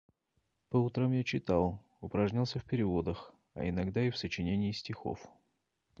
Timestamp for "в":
2.57-2.65, 4.09-4.17